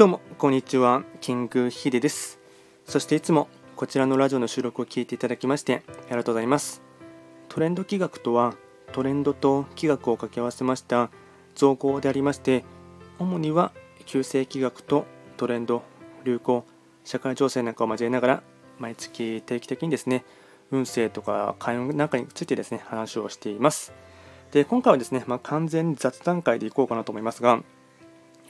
[0.00, 1.04] どうもこんにちは。
[1.20, 2.40] キングヒデです。
[2.86, 6.80] そしていつもこちらのラジオの収録を聞いていただきましてありがとうございます。
[7.50, 8.54] トレンド企画とは
[8.92, 11.10] トレンドと企画を掛け合わせました
[11.54, 12.64] 造語でありまして
[13.18, 13.72] 主には
[14.06, 15.04] 旧世企画と
[15.36, 15.82] トレンド
[16.24, 16.64] 流行
[17.04, 18.42] 社会情勢なんかを交えながら
[18.78, 20.24] 毎月定期的にですね
[20.70, 23.92] 運勢とか開運なんかについてですね話をしています。
[24.50, 27.62] で今回はですね、まあ、完全に雑談会でいこうかなと思いますが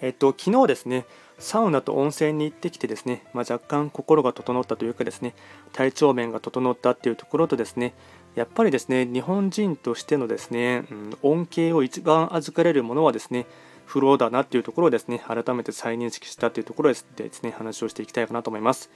[0.00, 1.04] えっと、昨日ですね、
[1.38, 5.34] サウナと温泉に行ってきてですね、まあ、若干心が整ったというかですね、
[5.72, 7.94] 体調面が整ったっていうところとですね、
[8.34, 13.46] やっぱりですね、日本人としてのですね、うん、恩恵を一番預かれるものはですね、
[13.86, 18.90] フローだなっていうところをですね、改めて再認識したというところでですね、話をしていきたいかなと思います。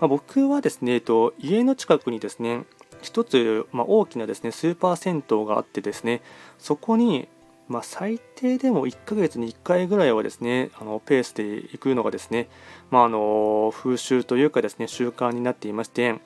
[0.00, 2.64] まあ、僕はですね、えっと、家の近くにですね、
[3.04, 6.22] 一つ、まあ、大きなですねスーパー銭湯があってですね
[6.58, 7.28] そこに
[7.68, 12.48] まあ、最低でも1ヶ月に1回ぐらいはですねあのペースで行くのがですね、
[12.90, 16.20] まあ、あの風習というかですね習慣になっていまして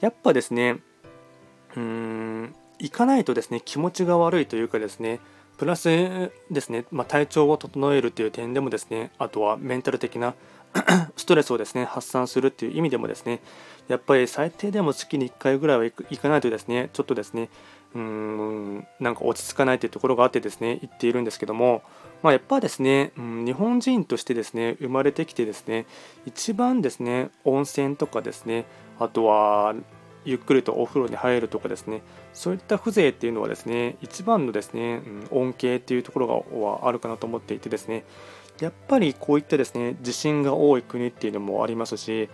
[0.00, 0.76] やっぱですね
[1.74, 5.20] うーん行かないとですね気持ちが悪いというかですね
[5.56, 5.88] プラス
[6.50, 10.34] ですね、まあ、体調を整えるという点でもですねあとはメンタル的な
[11.16, 13.40] ストレスをですね発散するっていう意味でもですね
[13.88, 17.48] やっぱり最低でも月に1回ぐらいは行かないとですねちょっとですね
[17.94, 21.82] うーんなんか落ち着かないというところがあってですね言っているんですけども、
[22.22, 25.86] まあ、やっぱですね、うん、日本人としてですね生まれてきてですね
[26.26, 28.66] 一番ですね温泉とかですね
[28.98, 29.74] あとは
[30.24, 32.02] ゆっくりとお風呂に入るとかですね
[32.34, 38.04] そういった風情っていうのはですね一番のですね、うん、恩恵っていうところがはあるかなと思っていてですね
[38.60, 42.28] やっぱりこういったですね地震が多い国っていうのもありますし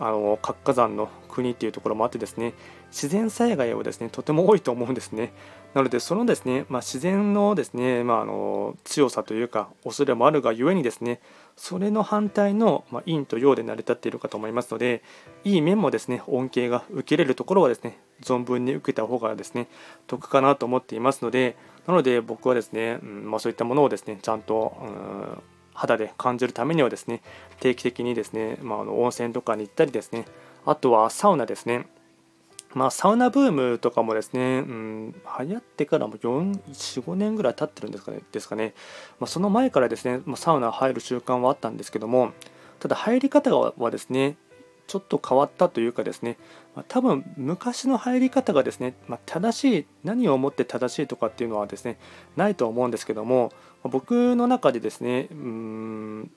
[0.00, 2.54] あの活火山の国っていうところもあってですね
[2.90, 5.32] 自然災害はですねとても多いと思うんですね。
[5.74, 11.20] なのでそのですね、まあ、自然のですね、まあ、あの強さというか恐れもあるがゆえにですね
[11.56, 15.02] それの反対の、まあ、陰と陽で成り立っているかと思いますので
[15.44, 19.68] いい面もですね恩恵が受けれるところはですね存分に受けた方がですね
[20.06, 27.22] 得かなと思っていますのでなので僕はですね、うんまあ、そういったものをですねちゃんと、うん肌で感じるためにはですね
[27.60, 30.24] 定期的にですね、まあ、あの温泉とかに行ったりですね
[30.66, 31.86] あとはサウナですね。
[32.74, 38.74] まあ、サウナブームとかもですね、うん、流行ってからも45年ぐらい経ってるんですかね、ですかね。
[39.18, 42.32] まあ、その前からですね、まあ、サウナ入る習慣はあったんですけども、
[42.78, 44.36] ただ入り方はですね、
[44.88, 46.38] ちょっと変わったというかですね、
[46.74, 51.98] まあ、多分昔の入り方がですね、まあ、正しい何をもって正しいとかっていうのはですね
[52.36, 53.52] ないと思うんですけども
[53.84, 56.30] 僕の中でですねうん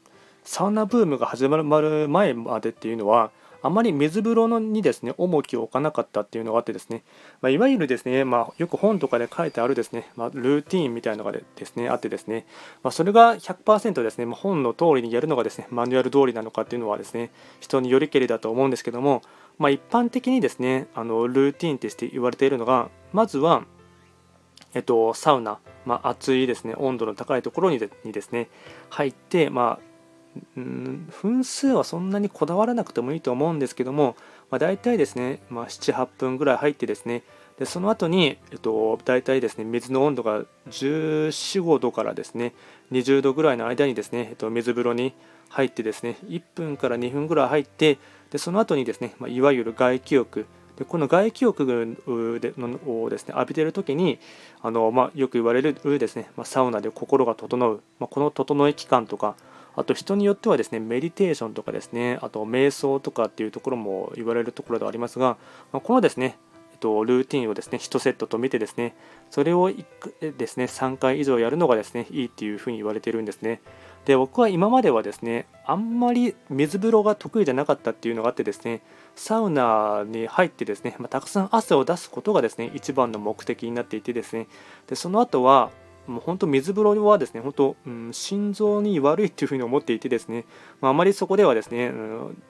[0.44, 1.64] サウナブームが始まる
[2.10, 7.04] 前までっていうのはあまり水風呂のにですね重きを置かなかったっていうのがあってですね、
[7.42, 12.46] まあ、いわゆるですね、まあ、よく本とかで書いてあるですね、まあ、ルーティーンみたいなのがですねあってですね、
[12.84, 19.22] まあ、それが100%ですね、まあ、本の通りにやるのがですねマニュアル通りなのかっていうのはですね人によりけりだと思うんですけども、
[19.60, 23.64] まあ、一般的にですねあのルーティーンとして言われているのがまずは
[24.74, 28.50] えっと、サウナ、まあ、熱いですね温度の高いところにですね
[28.90, 29.91] 入って、まあ、
[30.60, 34.16] ん分数はそんなにこだわらなくてもいいと思うんですけども、
[34.50, 37.24] まあ、大体ですね、まあ、78分ぐらい入ってですね
[37.60, 41.30] でその後に、えっと、大体ですね水の温度が14、
[41.62, 42.54] 5度からですね
[42.92, 45.14] 20度ぐらいの間にですね、えっと、水風呂に
[45.50, 48.00] 入ってですね1分から2分ぐらい入って
[48.32, 50.46] でその後にですね、まあ、いわゆる外気浴。
[50.78, 51.64] でこの外気浴
[52.88, 54.20] をですね浴びている時に
[54.62, 59.36] あの、まあ、よく言われるですね、まあ、サウナで心が整う、まあ、この整い期間とか
[59.82, 65.38] あと人によってはですねメディテーションとかですねあと瞑想とかっていうところも言われるところではありますが、
[65.74, 66.38] まあ、このですね
[66.82, 68.96] とルーティンをですね1セットと見てですね
[69.30, 69.72] それを
[70.20, 73.62] ですね3回以上やるのがですねいいっていうふうに言われてるんですね。
[74.06, 78.82] で僕は今まではですねあんまり水風呂が得意じゃなかったっていうのがあってですね
[79.16, 84.48] サウナに入ってですね、まあ、たくさん汗を出すことがですね一番の目的になっていてですね。
[84.88, 85.70] でその後は
[86.12, 90.46] もう本当水風呂はですね本当、うん、心臓に悪いっていうふうに思っていてですね、
[90.80, 92.44] まあ、あまりそこではですね、うん、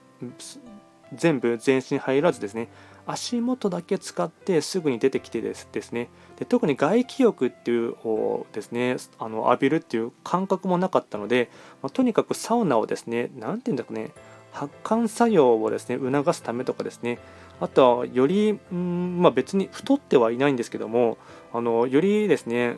[1.13, 2.69] 全部全身入らずですね
[3.05, 11.49] 足元だけ使ってすぐに出てきてですですねで特に外気浴っていうをですねあの浴びるっていう感覚もなかったので、
[11.81, 14.11] まあ、とにかくサウナをですね何て言うんだろうね
[14.51, 17.19] 発汗作用をですね促すためとかですね
[17.59, 21.17] あとはより、うんまあ、別に太ってはいないんですけども
[21.53, 22.75] あのよりですね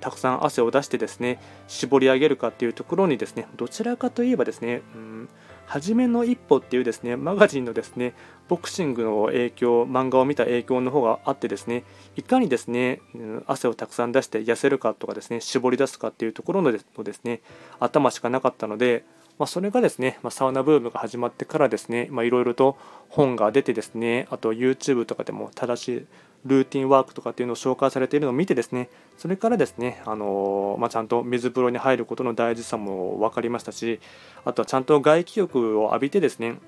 [0.00, 5.28] たくさん汗を出してですね絞り上げるかっていうところにですねどちらかといえばですねうん
[5.66, 8.14] 初めの一歩っていうですねマガジンのですね
[8.48, 11.84] ボクシングの影響漫画を見た影響の方があってですね
[12.16, 13.00] いかにですね
[13.46, 17.40] 汗をたくさん出して痩せるかとかですね絞り出すかっていうところのですね
[17.80, 19.04] 頭しかなかったので
[19.38, 22.76] まあ、それがですね、まあ、サウナブームが始まってからですね、いろいろと
[23.08, 26.06] 本が出てですね、あと YouTube とかでも正しい
[26.44, 33.98] ルーティンワークとかっていうのを紹介されているのを見てですね、それからですね、あのまあ、ちゃんと水風呂に入ることの大事さも分かりましたし、
[34.44, 36.58] あとはちゃんと外気浴を浴びてですね、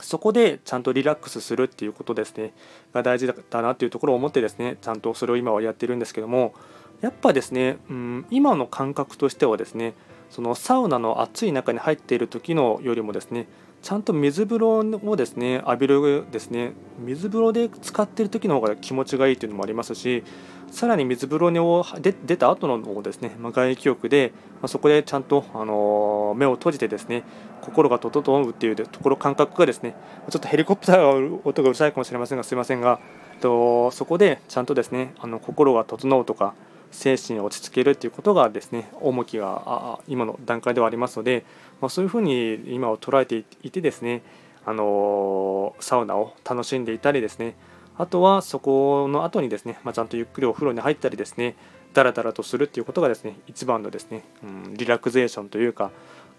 [0.00, 2.52] そこでちゃんとリラックスするっていうことですね、
[2.92, 6.54] が大事だなっていうところを思ってですね、ちゃんとそれを今はやってるんですけども、
[7.00, 9.94] やっぱですね、うん、今の感覚としてはですね、
[10.30, 13.46] そのサウナの暑い中に入っている時のよりもですね
[13.84, 20.24] ちゃんと水風呂をですね浴びるですね水風呂で使っている時の方が気持ちがいいというのもありますし
[20.70, 21.60] さらに水風呂に
[22.00, 27.22] 出た後のですね、まあ、外気浴で、まあ、そこでちゃんと、あの目を閉じてですね
[27.60, 29.94] 心が整うっていうところ感覚がですね
[30.30, 32.98] ちょっとヘリコプターが音がうるさいかもしれませんがすいませんが
[33.40, 36.54] とそこでちゃんとですねあの心が整うとか
[36.94, 41.44] 精神を落ち着けるということがですね重きが今の段階ではありますので、
[41.80, 44.22] まあ、そういうふうに今を捉えていてですね
[44.64, 47.56] あのサウナを楽しんでいたりですね
[47.98, 51.56] あとはそこの後にですね、まあ、ちゃんとゆっくりお風呂に入ったりですね
[51.92, 55.90] だらだらとするっていうことがですね一番のですね、うん、リラクゼーションというか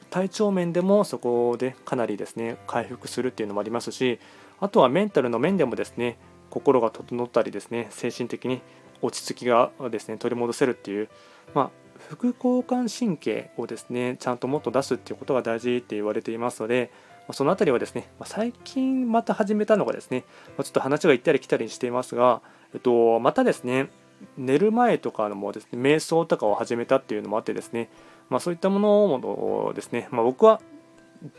[0.10, 4.20] 体調面でもそこでかなりですね回復するっていうのもありますし
[4.60, 6.18] あとはメンタルの面でもですね
[6.50, 8.62] 心が整ったりですね精神的に
[9.02, 11.10] 落ち着きがですね取り戻せるっていう、
[11.54, 11.70] まあ、
[12.10, 16.92] 副交感神経をですねちゃんともっと出すっていうことが大事って言われていますので、
[17.28, 20.26] まその辺りはですね、ま最近また始めたのがですね、
[20.58, 22.42] まちょっと話が行ったり来たりしていますが、
[22.74, 23.90] えっと、またですね
[24.38, 27.90] 寝る前とかのもですね瞑想とかを始めたっていうのもあってですね、
[28.30, 30.62] まあ、そういったものをですね、まあ、僕は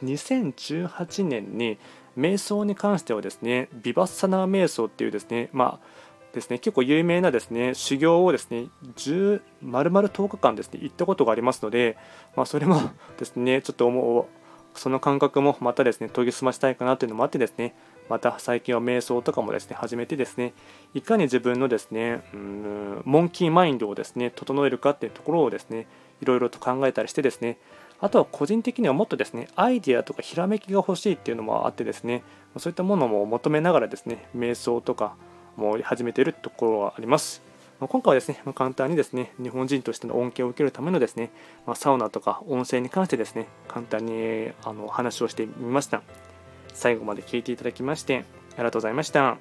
[0.05, 1.79] 2018年に
[2.17, 5.87] 瞑想に関してはですねビバッサナー瞑想っていうですねまあ
[6.37, 8.67] ですね結構有名なですね修行をですね
[8.97, 11.97] 10丸々10日間ですね行ったことがありますので、
[12.37, 12.79] まあ、それも
[13.19, 14.27] ですねちょっと思う
[14.79, 17.75] その感覚もまたですね研ぎ澄ましたいかなというのもあってですね
[18.11, 20.53] また最近は瞑想とかもですね始めてですね
[20.93, 25.87] いかに自分のですねうんモンキーマインドをですね整えるかっていうところをですね
[26.21, 27.59] いろいろと考えたりしてですね
[27.99, 32.23] あとは個人的にはもっとですねアイディアとかひらめきが欲しいっていうのもあってですね
[32.59, 35.17] そういったものも求めながらですね瞑想とか
[35.56, 37.43] も始めているところがあります。
[37.79, 41.31] 今回はですね、簡単にですね、日本人としての恩恵を受けるためのですね、
[41.67, 46.03] まサウナとか温泉に関してですね、簡単にあの話をしてみました。
[46.73, 48.25] 最後まで聞いていただきまして、
[48.55, 49.37] ありがとうございました。